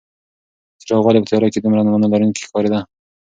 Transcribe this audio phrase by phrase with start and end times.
[0.81, 2.79] څراغ ولې په تیاره کې دومره مانا لرونکې ښکارېده؟